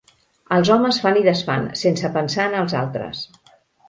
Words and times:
Els 0.55 0.69
homes 0.75 0.99
fan 1.03 1.19
i 1.19 1.25
desfan 1.27 1.67
sense 1.81 2.11
pensar 2.15 2.47
en 2.53 2.57
els 2.63 2.75
altres. 2.81 3.21